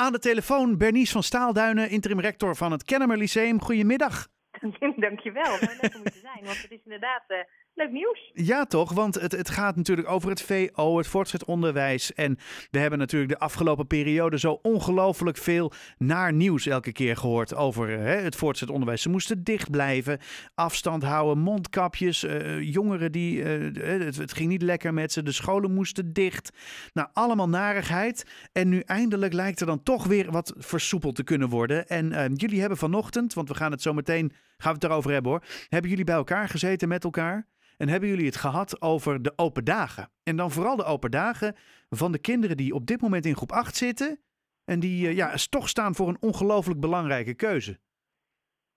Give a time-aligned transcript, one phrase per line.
[0.00, 3.60] Aan de telefoon Bernice van Staalduinen, interim rector van het Kennemer Lyceum.
[3.60, 4.26] Goedemiddag.
[5.06, 7.38] Dankjewel, mooi leuk om hier te zijn, want het is inderdaad uh,
[7.74, 8.30] leuk nieuws.
[8.32, 12.14] Ja toch, want het, het gaat natuurlijk over het VO, het voortgezet onderwijs.
[12.14, 12.38] En
[12.70, 17.88] we hebben natuurlijk de afgelopen periode zo ongelooflijk veel naar nieuws elke keer gehoord over
[17.88, 19.02] hè, het voortgezet onderwijs.
[19.02, 20.18] Ze moesten dicht blijven,
[20.54, 25.32] afstand houden, mondkapjes, uh, jongeren die, uh, het, het, ging niet lekker met ze, de
[25.32, 26.50] scholen moesten dicht.
[26.92, 28.26] Nou, allemaal narigheid.
[28.52, 31.88] En nu eindelijk lijkt er dan toch weer wat versoepeld te kunnen worden.
[31.88, 35.44] En jullie hebben vanochtend, want we gaan het zo meteen we het erover hebben hoor.
[35.68, 37.46] Hebben jullie bij elkaar gezeten met elkaar?
[37.76, 40.10] En hebben jullie het gehad over de open dagen?
[40.22, 41.56] En dan vooral de open dagen
[41.88, 44.20] van de kinderen die op dit moment in groep 8 zitten.
[44.64, 47.78] En die uh, ja, toch staan voor een ongelooflijk belangrijke keuze.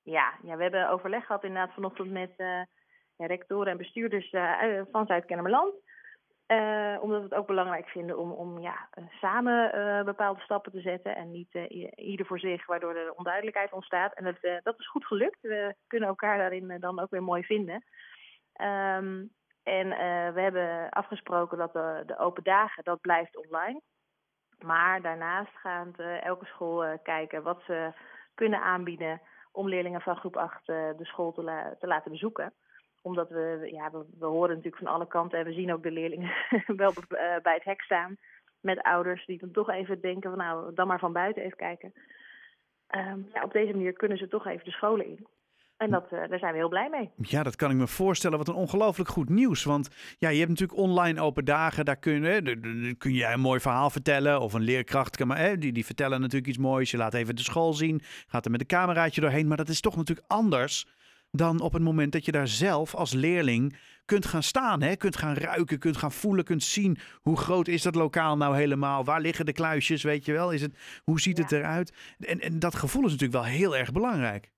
[0.04, 2.62] Ja, ja, we hebben overleg gehad inderdaad vanochtend met uh,
[3.18, 5.74] rectoren en bestuurders uh, van Zuid-Kennemerland.
[6.54, 8.90] Uh, omdat we het ook belangrijk vinden om, om ja,
[9.22, 11.54] samen uh, bepaalde stappen te zetten en niet
[11.96, 14.14] ieder voor zich, waardoor er onduidelijkheid ontstaat.
[14.14, 15.42] En dat, dat is goed gelukt.
[15.42, 17.84] We kunnen elkaar daarin dan ook weer mooi vinden.
[18.62, 19.32] Um,
[19.64, 19.90] en
[20.34, 23.82] we hebben afgesproken dat de, de, open dagen, dat blijft online.
[24.60, 27.94] Maar daarnaast gaat elke school kijken wat ze
[28.34, 32.54] kunnen aanbieden om leerlingen van groep 8 de school te laten bezoeken
[33.04, 36.32] omdat we, ja, we, horen natuurlijk van alle kanten en we zien ook de leerlingen
[36.82, 38.18] wel eh, bij het hek staan.
[38.60, 41.94] Met ouders die dan toch even denken van nou, dan maar van buiten even kijken.
[42.96, 45.28] Um, ja, op deze manier kunnen ze toch even de scholen in.
[45.78, 47.12] En dat, uh, daar zijn we heel blij mee.
[47.16, 48.38] Ja, dat kan ik me voorstellen.
[48.38, 49.64] Wat een ongelooflijk goed nieuws.
[49.64, 51.86] Want ja, je hebt natuurlijk online open dagen.
[51.86, 54.42] Daar kun, daar kun je een mooi verhaal vertellen.
[54.42, 55.18] Of een leerkracht.
[55.18, 56.92] Kan, maar, hè, die, die vertellen natuurlijk iets moois.
[56.92, 58.02] Je laat even de school zien.
[58.28, 59.48] Gaat er met een cameraatje doorheen.
[59.48, 60.88] Maar dat is toch natuurlijk anders
[61.36, 64.82] dan op het moment dat je daar zelf als leerling kunt gaan staan.
[64.82, 64.96] Hè?
[64.96, 69.04] Kunt gaan ruiken, kunt gaan voelen, kunt zien hoe groot is dat lokaal nou helemaal.
[69.04, 70.52] Waar liggen de kluisjes, weet je wel?
[70.52, 72.16] Is het, hoe ziet het eruit?
[72.20, 74.52] En, en dat gevoel is natuurlijk wel heel erg belangrijk.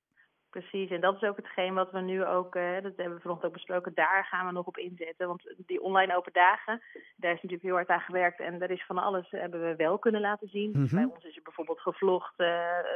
[0.50, 3.46] Precies, en dat is ook hetgeen wat we nu ook, uh, dat hebben we vanochtend
[3.46, 5.28] ook besproken, daar gaan we nog op inzetten.
[5.28, 6.82] Want die online open dagen,
[7.16, 9.76] daar is natuurlijk heel hard aan gewerkt en daar is van alles eh, hebben we
[9.76, 10.70] wel kunnen laten zien.
[10.70, 10.96] Mm -hmm.
[10.96, 12.48] Bij ons is er bijvoorbeeld gevlogd uh,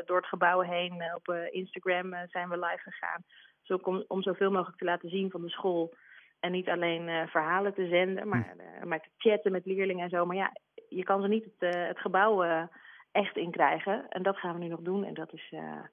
[0.05, 1.03] door het gebouw heen.
[1.15, 3.23] op Instagram zijn we live gegaan
[3.71, 5.93] om, om zoveel mogelijk te laten zien van de school.
[6.39, 10.09] En niet alleen uh, verhalen te zenden, maar, uh, maar te chatten met leerlingen en
[10.09, 10.25] zo.
[10.25, 10.51] Maar ja,
[10.89, 12.67] je kan ze niet het, uh, het gebouw
[13.11, 14.05] echt inkrijgen.
[14.09, 15.03] En dat gaan we nu nog doen.
[15.03, 15.89] En dat is, ja,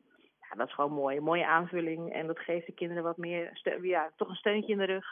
[0.57, 1.17] dat is gewoon mooi.
[1.17, 2.13] Een mooie aanvulling.
[2.13, 5.07] En dat geeft de kinderen wat meer, ja, toch een steuntje in de rug.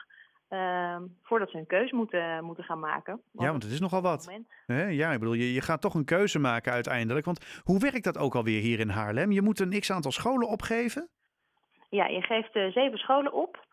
[0.50, 3.12] Uh, voordat ze een keuze moeten, moeten gaan maken.
[3.12, 4.42] Want ja, want het is nogal wat.
[4.66, 7.24] Ja, ik bedoel, je, je gaat toch een keuze maken uiteindelijk.
[7.24, 9.32] Want hoe werkt dat ook alweer hier in Haarlem?
[9.32, 11.08] Je moet een x-aantal scholen opgeven?
[11.94, 13.66] Ja, je geeft zeven scholen op.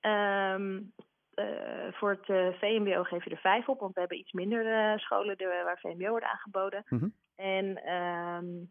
[0.00, 0.92] Um,
[1.34, 4.98] uh, voor het uh, VMBO geef je er vijf op, want we hebben iets minder
[5.00, 6.84] scholen de, waar VMBO wordt aangeboden.
[6.88, 7.14] Mm -hmm.
[7.34, 8.70] En um,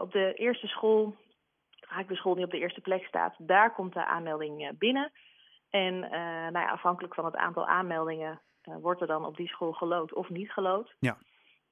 [0.00, 1.16] op de eerste school,
[1.80, 5.12] vaak de school die op de eerste plek staat, daar komt de aanmelding binnen.
[5.70, 10.14] En nou ja, afhankelijk van het aantal aanmeldingen wordt er dan op die school gelood
[10.14, 10.96] of niet gelood.
[10.98, 11.16] Ja.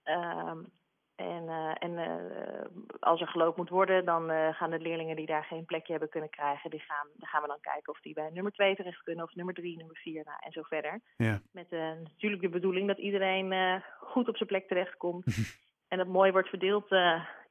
[0.05, 0.73] Um,
[1.17, 2.65] en, uh, en uh,
[3.01, 6.11] als er geloofd moet worden, dan uh, gaan de leerlingen die daar geen plekje hebben
[6.11, 9.03] kunnen krijgen, die gaan, dan gaan we dan kijken of die bij nummer 2 terecht
[9.03, 11.01] kunnen, of nummer 3, nummer 4, nou, en zo verder.
[11.17, 11.41] Ja.
[11.53, 15.25] Met natuurlijk de bedoeling dat iedereen goed op zijn plek terechtkomt.
[15.89, 16.89] en dat mooi wordt verdeeld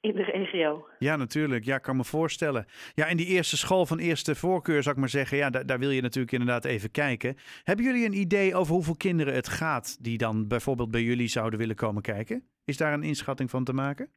[0.04, 0.88] in de regio.
[1.00, 1.66] Ja, natuurlijk.
[1.66, 2.66] Ja, kan me voorstellen.
[2.96, 5.80] Ja, in die eerste school van eerste voorkeur, zou ik maar zeggen, ja, daar, daar
[5.80, 7.36] wil je natuurlijk inderdaad even kijken.
[7.64, 11.60] Hebben jullie een idee over hoeveel kinderen het gaat die dan bijvoorbeeld bij jullie zouden
[11.60, 12.44] willen komen kijken?
[12.66, 14.12] Is daar een inschatting van te maken?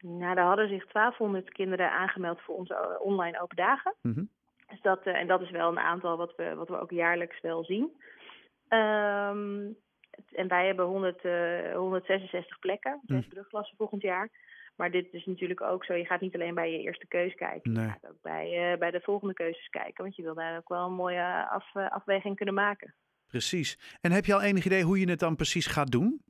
[0.00, 3.94] Nou, er hadden zich 1200 kinderen aangemeld voor onze eh, online open dagen.
[4.02, 4.28] Mm -hmm.
[4.68, 7.40] dus dat, uh, en dat is wel een aantal wat we, wat we ook jaarlijks
[7.40, 7.82] wel zien.
[8.68, 9.76] Um,
[10.32, 13.28] en wij hebben 100, uh, 166 plekken, zes mm.
[13.28, 14.30] brugklassen volgend jaar.
[14.76, 17.72] Maar dit is natuurlijk ook zo, je gaat niet alleen bij je eerste keus kijken.
[17.72, 17.84] Nee.
[17.84, 20.04] Je gaat ook bij, uh, bij de volgende keuzes kijken.
[20.04, 22.94] Want je wil daar ook wel een mooie af, afweging kunnen maken.
[23.26, 23.98] Precies.
[24.00, 26.22] En heb je al enig idee hoe je het dan precies gaat doen?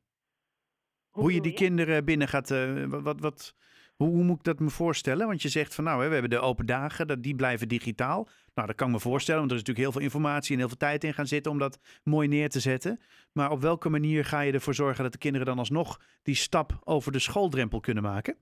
[1.10, 2.50] Hoe, je die kinderen binnen gaat.
[2.50, 3.54] Uh, wat, wat,
[3.96, 5.26] hoe, hoe, moet ik dat me voorstellen?
[5.26, 8.28] Want je zegt van nou, hè, we hebben de open dagen, dat, die blijven digitaal.
[8.54, 10.68] Nou, dat kan ik me voorstellen, want er is natuurlijk heel veel informatie en heel
[10.68, 13.00] veel tijd in gaan zitten om dat mooi neer te zetten.
[13.32, 16.72] Maar op welke manier ga je ervoor zorgen dat de kinderen dan alsnog die stap
[16.84, 18.36] over de schooldrempel kunnen maken?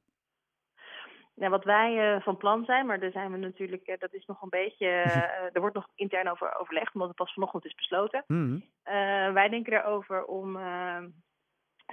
[1.34, 4.26] Nou, wat wij uh, van plan zijn, maar daar zijn we natuurlijk, uh, dat is
[4.26, 5.16] nog een beetje, uh,
[5.54, 8.24] er wordt nog intern over overlegd, omdat het pas vanochtend is besloten.
[8.26, 8.62] Mm
[9.32, 10.58] wij denken erover om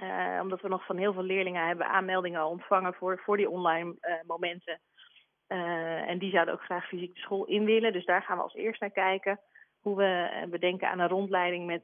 [0.02, 3.96] uh, omdat we nog van heel veel leerlingen hebben aanmeldingen ontvangen voor, voor die online
[4.00, 4.80] uh, momenten.
[5.48, 7.92] Uh, en die zouden ook graag fysiek de school in willen.
[7.92, 9.40] Dus daar gaan we als eerst naar kijken.
[9.80, 11.82] Hoe we, we denken aan een rondleiding met,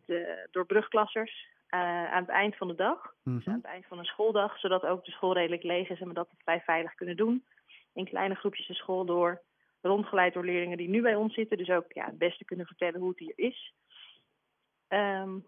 [0.51, 1.49] door brugklassers.
[1.69, 3.15] aan het eind van de dag.
[3.25, 3.49] Dus Mhm.
[3.49, 6.15] aan het eind van een schooldag, zodat ook de school redelijk leeg is en we
[6.15, 7.45] dat vrij veilig kunnen doen.
[7.93, 9.43] In kleine groepjes de school door,
[9.81, 11.59] rondgeleid door leerlingen die nu bij ons zitten.
[11.59, 13.75] Dus ook ja, het beste kunnen vertellen hoe het hier is.
[14.89, 15.39] Ehm,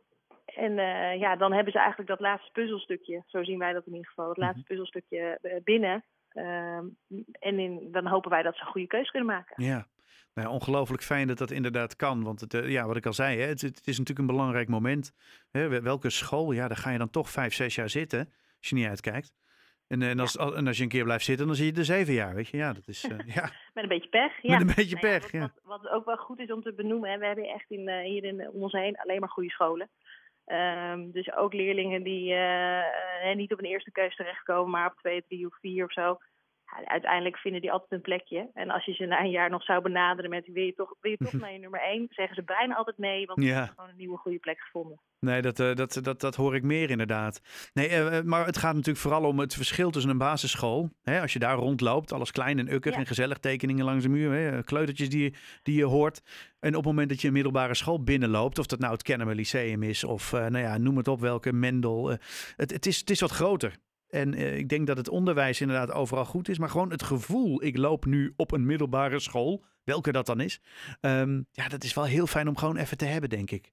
[0.54, 3.92] en eh, ja, dan hebben ze eigenlijk dat laatste puzzelstukje, zo zien wij dat in
[3.92, 6.04] ieder geval, het laatste puzzelstukje eh, binnen.
[6.28, 6.84] Ehm,
[7.32, 9.64] en in, dan hopen wij dat ze een goede keuze kunnen maken.
[9.64, 9.86] Ja.
[10.34, 12.22] Nou ja, ongelooflijk fijn dat dat inderdaad kan.
[12.24, 14.68] Want het, eh, ja, wat ik al zei, hè, het, het is natuurlijk een belangrijk
[14.68, 15.12] moment.
[15.50, 18.32] Hè, wel- welke school, ja, daar ga je dan toch vijf, zes jaar zitten.
[18.58, 19.32] Als je niet uitkijkt.
[19.86, 22.14] En, en, als, en als je een keer blijft zitten, dan zie je er zeven
[22.14, 22.34] jaar.
[22.34, 23.00] Weet je, ja, dat is.
[23.34, 24.42] ja, Met een beetje pech.
[24.42, 24.58] Ja.
[24.58, 25.22] met een beetje Nou ja, pech.
[25.22, 27.70] wat, Ja, wat, wat ook wel goed is om te benoemen, hè, we hebben echt
[27.70, 29.88] in, hier in, om ons heen alleen maar goede scholen.
[30.48, 34.98] Ehm, dus ook leerlingen die eh, eh, niet op een eerste keus terechtkomen, maar op
[34.98, 36.18] twee, drie of vier of zo.
[36.76, 38.50] Ja, uiteindelijk vinden die altijd een plekje.
[38.54, 41.10] En als je ze na een jaar nog zou benaderen met wil je toch, wil
[41.10, 43.66] je toch naar je nummer één, zeggen ze bijna altijd nee, want Ja.
[43.66, 45.00] gewoon een nieuwe goede plek gevonden.
[45.20, 47.40] Nee, dat, eh, dat, dat, dat hoor ik meer inderdaad.
[47.74, 50.90] Nee, eh, eh, maar het gaat natuurlijk vooral om het verschil tussen een basisschool.
[51.02, 52.98] Hè, als je daar rondloopt, alles klein en ukkig Ja.
[52.98, 54.32] en gezellig tekeningen langs de muur.
[54.32, 56.22] Hè, kleutertjes die, die je hoort.
[56.60, 59.34] En op het moment dat je een middelbare school binnenloopt, of dat nou het Kennemer
[59.34, 62.08] Lyceum is, of nou ja, noem het op welke, Mendel.
[62.56, 63.76] het, het, is, het is wat groter.
[64.08, 66.58] En eh, ik denk dat het onderwijs inderdaad overal goed is.
[66.58, 70.60] Maar gewoon het gevoel, ik loop nu op een middelbare school, welke dat dan is.
[71.00, 73.72] ehm, ja, dat is wel heel fijn om gewoon even te hebben, denk ik.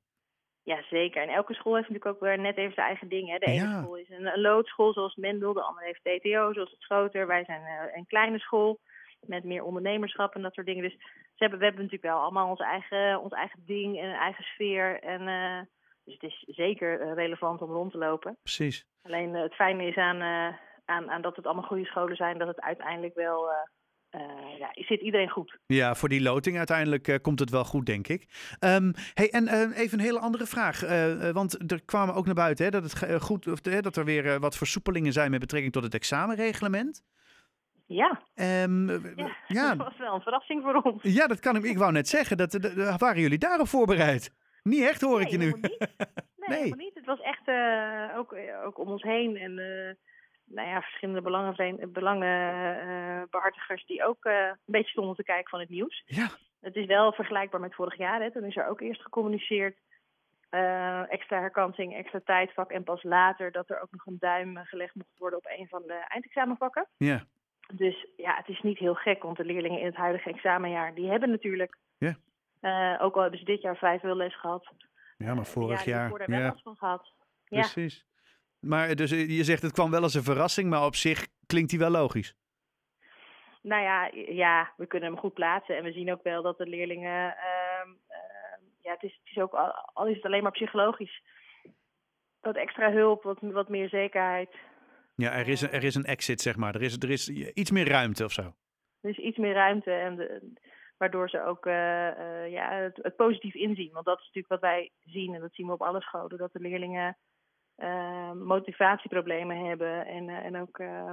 [0.64, 1.22] Ja, zeker.
[1.22, 3.30] En elke school heeft natuurlijk ook weer net even zijn eigen ding.
[3.30, 3.38] Hè.
[3.38, 3.82] De ene Ja.
[3.82, 7.28] school is een, een loodschool zoals Mendel, de andere heeft TTO zoals het Schoter.
[7.28, 8.80] Wij zijn eh, een kleine school
[9.20, 10.84] met meer ondernemerschap en dat soort dingen.
[10.84, 14.16] Dus ze hebben, we hebben natuurlijk wel allemaal ons eigen, ons eigen ding en een
[14.20, 15.00] eigen sfeer.
[15.04, 15.60] En, eh,
[16.06, 18.38] dus het is zeker eh, relevant om rond te lopen.
[18.44, 18.86] Precies.
[19.04, 22.38] Alleen eh, het fijne is aan, eh, aan, aan dat het allemaal goede scholen zijn,
[22.38, 23.50] dat het uiteindelijk wel...
[24.10, 24.20] eh,
[24.60, 25.58] ja, zit iedereen goed.
[25.66, 28.56] Ja, voor die loting uiteindelijk komt het wel goed, denk ik.
[28.60, 30.80] Ehm, hey, en even een hele andere vraag.
[31.34, 34.58] want er kwamen ook naar buiten hè, dat, het goed, of, dat er weer wat
[34.58, 37.04] versoepelingen zijn met betrekking tot het examenreglement.
[37.88, 41.04] Ja, Ehm, eh, ja, ja, dat was wel een verrassing voor ons.
[41.04, 41.64] ja, dat kan ik.
[41.64, 42.38] Ik wou net zeggen.
[42.38, 44.32] Dat- waren jullie daarop voorbereid?
[44.70, 45.46] Niet echt, hoor ik je nu.
[45.46, 45.62] niet.
[45.62, 45.78] Nee,
[46.50, 46.58] Nee.
[46.58, 46.96] helemaal niet.
[46.96, 49.38] Het was echt eh, ook, eh, ook om ons heen.
[49.38, 49.94] En eh,
[50.46, 51.22] nou ja, verschillende
[51.90, 56.04] belangenbehartigers die ook een beetje stonden te kijken van het nieuws.
[56.06, 56.28] Ja,
[56.62, 58.22] Het is wel vergelijkbaar met vorig jaar.
[58.22, 58.32] Hè.
[58.32, 59.78] Toen is er ook eerst gecommuniceerd.
[61.10, 62.72] extra herkansing, extra tijdvak.
[62.72, 65.82] En pas later dat er ook nog een duim gelegd mocht worden op een van
[65.88, 66.88] de eindexamenvakken.
[66.98, 67.26] ja,
[67.74, 71.10] Dus ja, het is niet heel gek, want de leerlingen in het huidige examenjaar, die
[71.10, 72.16] hebben natuurlijk, Ja.
[72.66, 74.74] Eh, ook al hebben ze dit jaar veel les gehad,
[75.18, 76.10] ja, maar vorig jaar.
[76.10, 77.14] wel Ja, last van gehad.
[77.46, 78.06] Ja, precies.
[78.60, 81.70] Maar dus eh, je zegt het kwam wel als een verrassing, maar op zich klinkt
[81.70, 82.36] die wel logisch.
[83.62, 85.78] nou ja, ja, we kunnen hem goed plaatsen.
[85.78, 89.42] En we zien ook wel dat de leerlingen, ehm, ehm, ja, het is, het is
[89.42, 91.24] ook, al, al is het alleen maar psychologisch,
[92.42, 94.56] wat extra hulp, wat, wat meer zekerheid.
[95.16, 96.76] Ja, er is, een, er is een exit, zeg maar.
[96.76, 98.54] Er is, er is iets meer ruimte of zo.
[99.02, 100.54] Dus iets meer ruimte, en de,
[100.98, 103.92] waardoor ze ook eh, eh, ja, het, het positief inzien.
[103.92, 106.54] Want dat is natuurlijk wat wij zien, en dat zien we op alle scholen, dat
[106.54, 107.18] de leerlingen
[107.76, 110.06] eh, motivatieproblemen hebben.
[110.06, 111.12] En, eh, en ook, eh,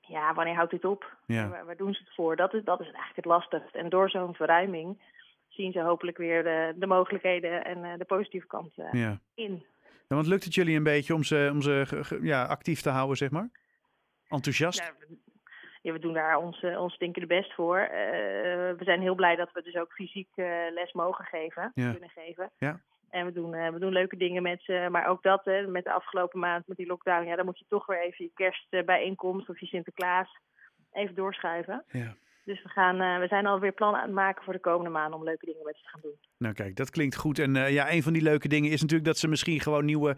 [0.00, 1.16] ja, wanneer houdt dit op?
[1.26, 1.48] Ja.
[1.48, 2.36] Waar, waar doen ze het voor?
[2.36, 3.74] Dat is, dat is eigenlijk het lastigst.
[3.74, 5.02] En door zo'n verruiming
[5.48, 9.20] zien ze hopelijk weer de, de mogelijkheden en de positieve kant Ja.
[9.34, 9.64] in.
[10.08, 13.16] Ja, want lukt het jullie een beetje om ze, om ze ja, actief te houden,
[13.16, 13.50] zeg maar?
[14.28, 14.92] Enthousiast?
[14.98, 15.18] We,
[15.82, 17.78] ja, we doen daar ons, eh, ons stinkende best voor.
[17.78, 17.90] Eh,
[18.76, 21.90] we zijn heel blij dat we dus ook fysiek eh, les mogen geven, Ja.
[21.90, 22.50] kunnen geven.
[22.58, 22.80] Ja.
[23.10, 24.88] En we doen, we doen leuke dingen met ze.
[24.90, 27.64] Maar ook dat, hè, met de afgelopen maand, met die lockdown, ja, dan moet je
[27.68, 30.38] toch weer even je kerstbijeenkomst of je Sinterklaas
[30.92, 31.84] even doorschuiven.
[31.88, 32.14] Ja.
[32.44, 35.24] Dus we, gaan, we zijn alweer plannen aan het maken voor de komende maanden om
[35.24, 36.18] leuke dingen met ze te gaan doen.
[36.38, 37.38] Nou kijk, dat klinkt goed.
[37.38, 40.16] En ja, een van die leuke dingen is natuurlijk dat ze misschien gewoon nieuwe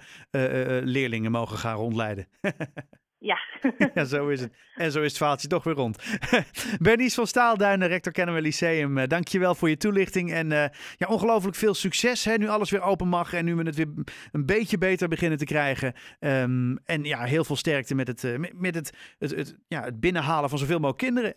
[0.85, 2.27] leerlingen mogen gaan rondleiden.
[3.25, 3.39] Ja,
[3.95, 4.53] ja, zo is het.
[4.75, 6.03] En zo is het verhaaltje toch weer rond.
[6.79, 8.99] Bernice van Staalduinen, rector Kennemer Lyceum.
[8.99, 10.33] eh, dankjewel voor je toelichting.
[10.33, 10.65] En eh,
[10.97, 12.25] ja, ongelooflijk veel succes.
[12.25, 13.89] Hè, nu alles weer open mag en nu we het weer
[14.33, 15.93] een beetje beter beginnen te krijgen.
[16.19, 20.01] Ehm, en ja, heel veel sterkte met het, eh, met- het, het, het, ja, het
[20.01, 21.35] binnenhalen van zoveel mogelijk kinderen.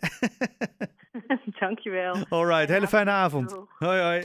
[1.60, 2.26] dankjewel.
[2.28, 3.56] Alright, hele fijne avond.
[3.78, 4.24] Hoi hoi.